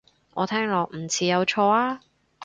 [0.33, 2.01] 我聽落唔似有錯啊